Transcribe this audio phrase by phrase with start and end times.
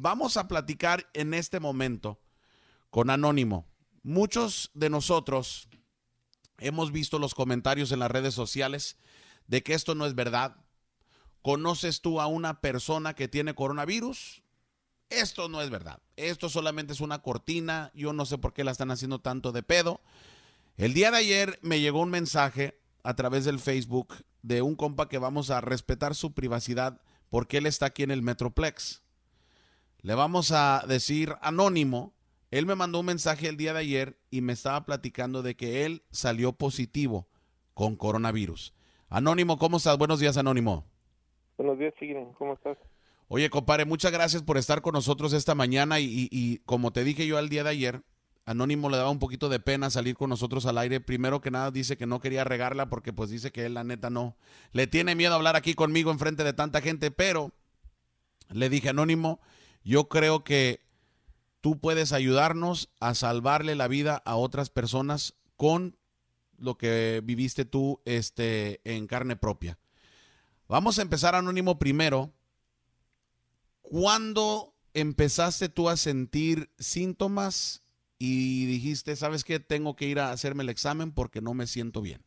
[0.00, 2.20] vamos a platicar en este momento
[2.88, 3.66] con Anónimo.
[4.02, 5.68] Muchos de nosotros
[6.58, 8.96] hemos visto los comentarios en las redes sociales
[9.46, 10.56] de que esto no es verdad.
[11.42, 14.42] ¿Conoces tú a una persona que tiene coronavirus?
[15.10, 16.00] Esto no es verdad.
[16.16, 17.90] Esto solamente es una cortina.
[17.94, 20.00] Yo no sé por qué la están haciendo tanto de pedo.
[20.76, 25.10] El día de ayer me llegó un mensaje a través del Facebook de un compa
[25.10, 28.99] que vamos a respetar su privacidad porque él está aquí en el Metroplex.
[30.02, 32.14] Le vamos a decir anónimo.
[32.50, 35.84] Él me mandó un mensaje el día de ayer y me estaba platicando de que
[35.84, 37.28] él salió positivo
[37.74, 38.74] con coronavirus.
[39.08, 39.98] Anónimo, ¿cómo estás?
[39.98, 40.84] Buenos días, Anónimo.
[41.58, 42.32] Buenos días, Chigrin.
[42.38, 42.78] ¿Cómo estás?
[43.28, 47.26] Oye, compadre, muchas gracias por estar con nosotros esta mañana y, y, como te dije
[47.26, 48.02] yo al día de ayer,
[48.44, 51.00] Anónimo le daba un poquito de pena salir con nosotros al aire.
[51.00, 54.10] Primero que nada dice que no quería regarla porque pues dice que él la neta
[54.10, 54.36] no
[54.72, 57.52] le tiene miedo hablar aquí conmigo en frente de tanta gente, pero
[58.48, 59.40] le dije Anónimo,
[59.82, 60.80] yo creo que
[61.60, 65.96] tú puedes ayudarnos a salvarle la vida a otras personas con
[66.58, 69.78] lo que viviste tú este en carne propia.
[70.68, 72.32] Vamos a empezar Anónimo primero
[73.90, 77.84] ¿Cuándo empezaste tú a sentir síntomas
[78.20, 82.00] y dijiste, sabes qué, tengo que ir a hacerme el examen porque no me siento
[82.00, 82.20] bien?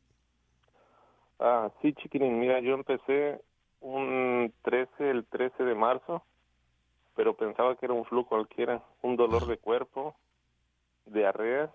[1.40, 3.40] Ah, sí, chiquitín, mira, yo empecé
[3.80, 6.26] un 13, el 13 de marzo,
[7.16, 10.16] pero pensaba que era un flu cualquiera, un dolor de cuerpo,
[11.06, 11.72] diarrea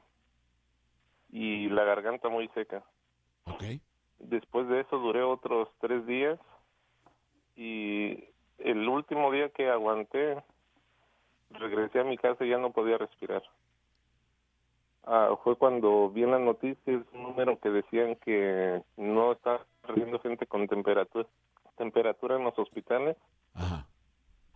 [1.30, 2.82] y la garganta muy seca.
[3.46, 3.64] Ok.
[4.18, 6.38] Después de eso duré otros tres días
[7.56, 8.24] y
[8.58, 10.42] el último día que aguanté,
[11.50, 13.42] regresé a mi casa y ya no podía respirar.
[15.04, 20.18] Ah, fue cuando vi en las noticias un número que decían que no está perdiendo
[20.18, 21.26] gente con temperatura,
[21.76, 23.16] temperatura en los hospitales.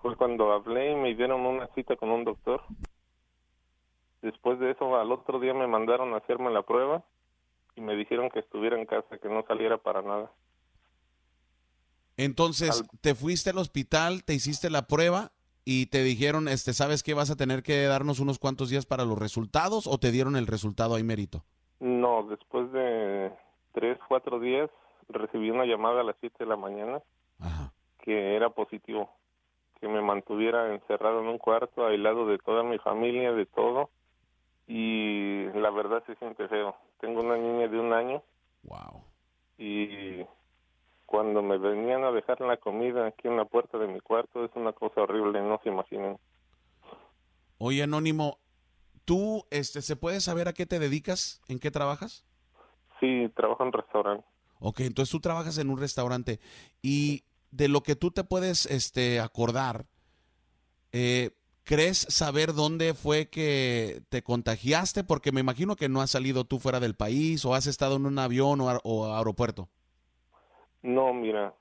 [0.03, 2.61] Fue cuando hablé y me dieron una cita con un doctor.
[4.20, 7.05] Después de eso, al otro día me mandaron a hacerme la prueba
[7.77, 10.31] y me dijeron que estuviera en casa, que no saliera para nada.
[12.16, 15.32] Entonces, te fuiste al hospital, te hiciste la prueba
[15.65, 17.15] y te dijeron, este, ¿sabes qué?
[17.15, 20.47] ¿Vas a tener que darnos unos cuantos días para los resultados o te dieron el
[20.47, 21.44] resultado ahí mérito?
[21.81, 23.32] No, después de
[23.72, 24.71] tres, cuatro días
[25.09, 27.00] recibí una llamada a las siete de la mañana
[28.03, 29.10] que era positivo,
[29.82, 33.91] que me mantuviera encerrado en un cuarto, aislado de toda mi familia, de todo.
[34.69, 36.76] Y la verdad se siente feo.
[37.00, 38.22] Tengo una niña de un año.
[38.62, 39.03] Wow.
[39.59, 40.25] Y
[41.04, 44.53] cuando me venían a dejar la comida aquí en la puerta de mi cuarto es
[44.54, 46.16] una cosa horrible, no se imaginen.
[47.59, 48.38] Oye, Anónimo,
[49.04, 51.43] ¿tú este, se puede saber a qué te dedicas?
[51.49, 52.25] ¿En qué trabajas?
[53.00, 54.25] Sí, trabajo en un restaurante.
[54.60, 56.38] Ok, entonces tú trabajas en un restaurante
[56.82, 59.86] y de lo que tú te puedes este, acordar,
[60.90, 61.30] eh,
[61.62, 65.04] ¿crees saber dónde fue que te contagiaste?
[65.04, 68.06] Porque me imagino que no has salido tú fuera del país o has estado en
[68.06, 69.68] un avión o, o aeropuerto.
[70.82, 71.54] No, mira,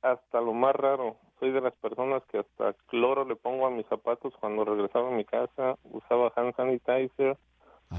[0.00, 1.18] hasta lo más raro.
[1.38, 5.16] Soy de las personas que hasta cloro le pongo a mis zapatos cuando regresaba a
[5.16, 7.36] mi casa, usaba hand sanitizer,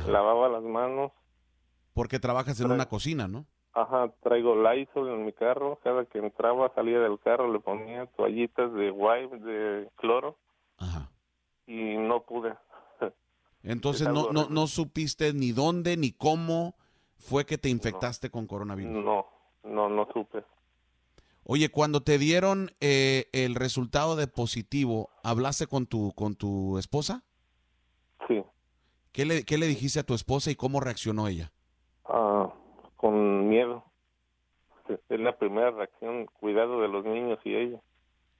[0.07, 1.11] lavaba las manos.
[1.93, 3.45] Porque trabajas en una cocina, ¿no?
[3.77, 5.79] Ajá, traigo Lysol en mi carro.
[5.83, 10.35] Cada que entraba, salía del carro, le ponía toallitas de wipe, de cloro.
[10.79, 11.11] Ajá.
[11.67, 12.55] Y no pude.
[13.63, 16.73] Entonces no, no, no supiste ni dónde ni cómo
[17.17, 18.93] fue que te infectaste con coronavirus.
[18.93, 19.27] No,
[19.63, 20.43] no, no supe.
[21.43, 27.23] Oye, cuando te dieron eh, el resultado de positivo, ¿hablaste con tu, con tu esposa?
[28.27, 28.43] Sí.
[29.11, 31.51] ¿Qué le, ¿Qué le dijiste a tu esposa y cómo reaccionó ella?
[32.97, 33.83] Con miedo.
[34.89, 37.81] Es la primera reacción, cuidado de los niños y ella.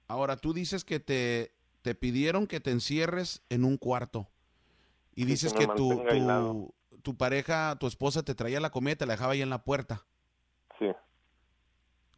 [0.08, 1.52] Ahora, tú dices que te,
[1.82, 4.26] te pidieron que te encierres en un cuarto.
[5.14, 9.06] Y dices que, tu, tu, tu, pareja, tu esposa te traía la comida y te
[9.06, 10.06] la dejaba ahí en la puerta.
[10.78, 10.86] Sí.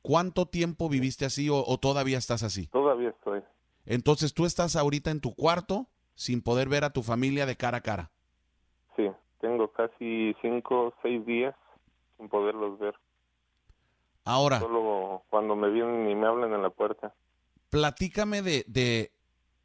[0.02, 2.66] ¿Cuánto tiempo viviste así o, todavía estás así?
[2.68, 3.42] Todavía estoy.
[3.86, 7.78] Entonces tú estás ahorita en tu cuarto sin poder ver a tu familia de cara
[7.78, 8.10] a cara.
[8.96, 9.10] Sí,
[9.40, 11.54] tengo casi cinco o seis días
[12.20, 12.94] sin poderlos ver.
[14.24, 14.60] Ahora.
[14.60, 17.14] Solo cuando me vienen y me hablan en la puerta.
[17.70, 19.10] Platícame de, de,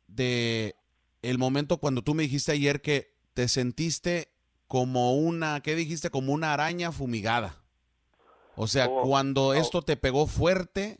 [0.07, 0.75] de
[1.21, 4.29] el momento cuando tú me dijiste ayer que te sentiste
[4.67, 6.09] como una, ¿qué dijiste?
[6.09, 7.55] Como una araña fumigada.
[8.55, 9.53] O sea, oh, cuando oh.
[9.53, 10.99] esto te pegó fuerte,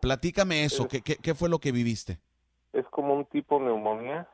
[0.00, 2.20] platícame eso, ¿qué, ¿qué, fue lo que viviste?
[2.72, 4.28] Es como un tipo neumonía.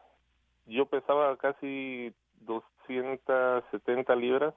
[0.67, 4.55] Yo pesaba casi 270 libras.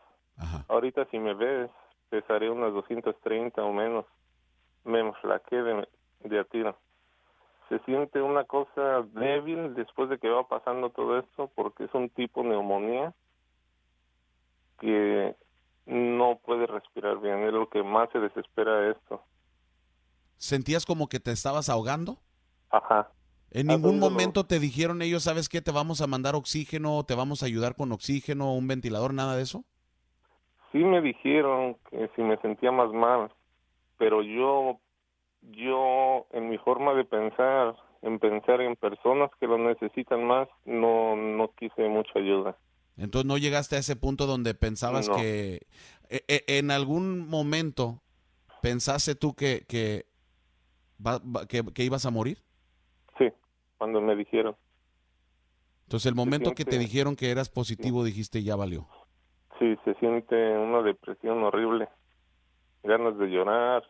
[0.68, 1.70] Ahorita si me ves,
[2.14, 4.06] pesaré unas 230 o menos.
[4.84, 5.88] Me flaqué de,
[6.26, 6.78] de a tiro.
[7.70, 12.12] se siente una cosa débil después de que va pasando todo esto porque es un
[12.12, 13.16] tipo neumonía
[14.80, 15.36] que
[15.88, 19.24] no puede respirar bien, es lo que más se desespera de esto.
[20.38, 22.20] ¿Sentías como que te estabas ahogando?
[22.70, 23.10] Ajá.
[23.50, 27.42] ¿En ningún momento te dijeron ellos, sabes qué, te vamos a mandar oxígeno, te vamos
[27.42, 29.66] a ayudar con oxígeno, un ventilador, nada de eso?
[30.74, 33.32] Sí me dijeron que si me sentía más mal,
[34.00, 34.80] pero yo,
[35.44, 41.16] yo en mi forma de pensar, en pensar en personas que lo necesitan más, no,
[41.16, 42.58] no quise mucha ayuda.
[42.98, 45.68] Entonces no llegaste a ese punto donde pensabas que
[46.10, 48.02] e, e, en algún momento
[48.64, 50.06] pensaste tú que, que,
[51.48, 52.44] que, ibas a morir.
[53.20, 53.26] Sí,
[53.78, 54.56] cuando me dijeron.
[55.84, 58.88] Entonces el momento que te dijeron que eras positivo dijiste ya valió.
[59.60, 61.90] Sí, se siente una depresión horrible,
[62.84, 63.84] ganas de llorar,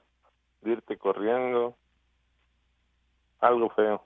[0.64, 1.76] irte corriendo,
[3.40, 4.04] algo feo.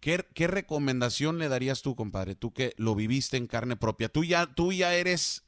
[0.00, 2.34] ¿Qué, recomendación le darías tú, compadre?
[2.34, 4.08] Tú que lo viviste en carne propia.
[4.08, 5.46] Tú ya, tú ya eres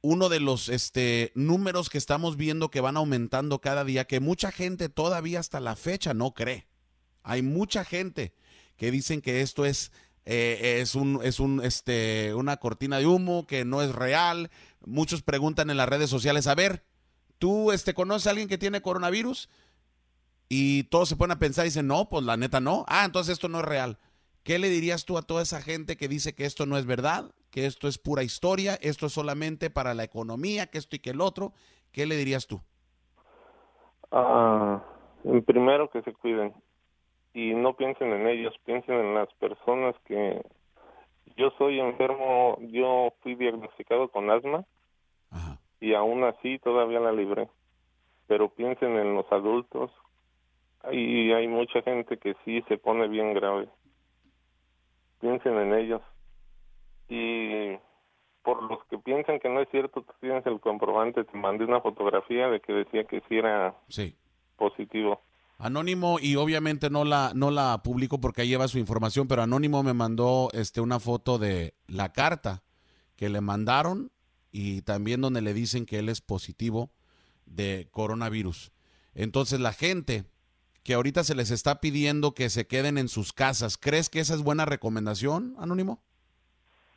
[0.00, 4.50] uno de los este, números que estamos viendo que van aumentando cada día, que mucha
[4.52, 6.66] gente todavía hasta la fecha no cree.
[7.22, 8.32] Hay mucha gente
[8.76, 9.92] que dicen que esto es,
[10.24, 14.50] eh, es, un, es un, este, una cortina de humo, que no es real.
[14.84, 16.84] Muchos preguntan en las redes sociales, a ver,
[17.38, 19.48] ¿tú este, conoces a alguien que tiene coronavirus?
[20.48, 22.84] Y todos se ponen a pensar y dicen, no, pues la neta no.
[22.88, 23.98] Ah, entonces esto no es real.
[24.42, 27.32] ¿Qué le dirías tú a toda esa gente que dice que esto no es verdad,
[27.50, 31.10] que esto es pura historia, esto es solamente para la economía, que esto y que
[31.10, 31.52] el otro?
[31.92, 32.60] ¿Qué le dirías tú?
[34.10, 34.82] Ah,
[35.46, 36.54] primero que se cuiden
[37.38, 40.42] y no piensen en ellos, piensen en las personas que
[41.36, 44.64] yo soy enfermo, yo fui diagnosticado con asma
[45.78, 47.48] y aún así todavía la libré.
[48.26, 49.92] Pero piensen en los adultos
[50.90, 53.68] y hay mucha gente que sí se pone bien grave.
[55.20, 56.02] Piensen en ellos.
[57.08, 57.76] Y
[58.42, 61.80] por los que piensan que no es cierto, tú tienes el comprobante, te mandé una
[61.80, 64.16] fotografía de que decía que sí era sí.
[64.56, 65.22] positivo.
[65.58, 69.82] Anónimo y obviamente no la no la publico porque ahí lleva su información, pero Anónimo
[69.82, 72.62] me mandó este una foto de la carta
[73.16, 74.12] que le mandaron
[74.52, 76.90] y también donde le dicen que él es positivo
[77.44, 78.70] de coronavirus.
[79.14, 80.24] Entonces la gente
[80.84, 83.76] que ahorita se les está pidiendo que se queden en sus casas.
[83.76, 85.98] ¿Crees que esa es buena recomendación, Anónimo?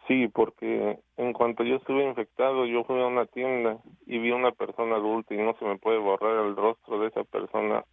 [0.07, 4.35] Sí, porque en cuanto yo estuve infectado, yo fui a una tienda y vi a
[4.35, 7.83] una persona adulta y no se me puede borrar el rostro de esa persona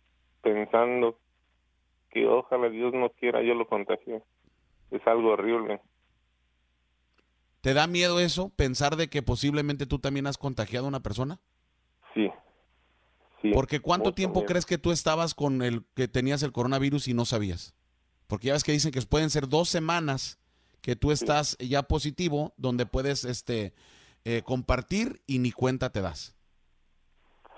[0.43, 1.19] pensando
[2.11, 4.23] que ojalá Dios no quiera yo lo contagie.
[4.90, 5.81] Es algo horrible.
[7.61, 11.40] ¿Te da miedo eso, pensar de que posiblemente tú también has contagiado a una persona?
[12.14, 12.31] Sí,
[13.52, 17.25] porque ¿cuánto tiempo crees que tú estabas con el que tenías el coronavirus y no
[17.25, 17.75] sabías?
[18.26, 20.38] Porque ya ves que dicen que pueden ser dos semanas
[20.81, 23.75] que tú estás ya positivo, donde puedes este
[24.25, 26.37] eh, compartir y ni cuenta te das.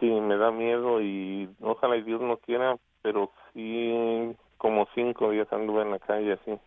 [0.00, 5.47] Sí, me da miedo y ojalá y Dios no quiera, pero sí como cinco días
[5.52, 6.58] anduve en la calle así.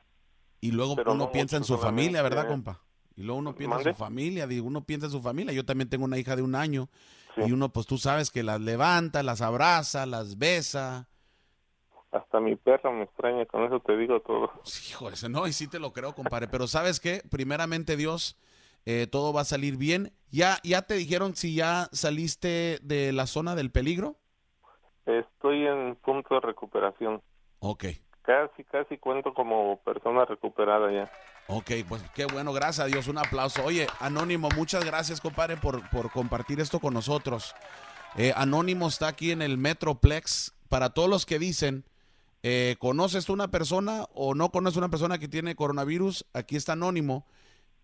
[0.62, 2.80] Y luego uno piensa en su familia, ¿verdad, compa?
[3.16, 5.54] Y luego uno piensa en su familia, digo, uno piensa en su familia.
[5.54, 6.88] Yo también tengo una hija de un año
[7.38, 11.08] y uno, pues tú sabes que las levanta, las abraza, las besa.
[12.12, 14.52] Hasta mi perro me extraña, con eso te digo todo.
[14.90, 16.48] Hijo, ese no, y sí te lo creo, compadre.
[16.48, 17.24] Pero ¿sabes qué?
[17.30, 18.38] Primeramente, Dios,
[18.86, 20.14] eh, todo va a salir bien.
[20.34, 24.18] ¿Ya, ¿Ya te dijeron si ya saliste de la zona del peligro?
[25.06, 27.22] Estoy en punto de recuperación.
[27.60, 27.86] Ok.
[28.24, 31.12] Casi, casi cuento como persona recuperada ya.
[31.46, 33.64] Ok, pues qué bueno, gracias a Dios, un aplauso.
[33.64, 37.54] Oye, Anónimo, muchas gracias, compadre, por, por compartir esto con nosotros.
[38.18, 40.56] Eh, Anónimo está aquí en el Metroplex.
[40.68, 41.86] Para todos los que dicen,
[42.42, 46.26] eh, ¿conoces una persona o no conoces una persona que tiene coronavirus?
[46.34, 47.28] Aquí está Anónimo.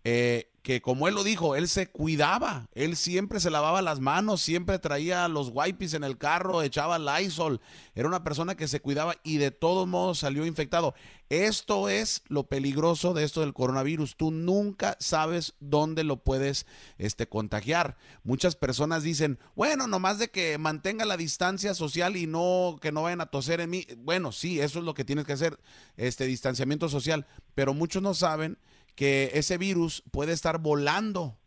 [0.02, 4.42] Eh, que como él lo dijo, él se cuidaba, él siempre se lavaba las manos,
[4.42, 7.60] siempre traía los wipes en el carro, echaba Lysol,
[7.94, 10.94] era una persona que se cuidaba y de todos modos salió infectado.
[11.30, 16.66] Esto es lo peligroso de esto del coronavirus, tú nunca sabes dónde lo puedes
[16.98, 17.96] este, contagiar.
[18.24, 23.02] Muchas personas dicen, bueno, nomás de que mantenga la distancia social y no que no
[23.02, 23.86] vayan a toser en mí.
[23.98, 25.58] Bueno, sí, eso es lo que tienes que hacer,
[25.96, 28.58] este distanciamiento social, pero muchos no saben
[29.00, 31.40] que ese virus puede estar volando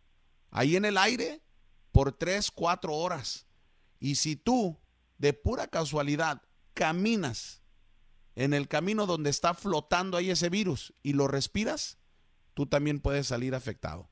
[0.49, 1.43] ahí en el aire
[1.91, 3.45] por tres, cuatro horas.
[3.99, 4.79] Y si tú,
[5.19, 6.41] de pura casualidad,
[6.73, 7.61] caminas
[8.33, 11.99] en el camino donde está flotando ahí ese virus y lo respiras,
[12.55, 14.09] tú también puedes salir afectado.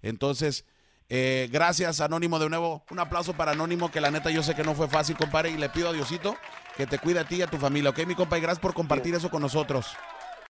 [0.00, 0.64] Entonces,
[1.08, 2.84] Eh, gracias, Anónimo, de nuevo.
[2.90, 5.56] Un aplauso para Anónimo, que la neta yo sé que no fue fácil, compadre, y
[5.56, 6.36] le pido a Diosito
[6.76, 8.38] que te cuide a ti y a tu familia, ¿ok, mi compa?
[8.38, 9.86] Y gracias por compartir eso con nosotros.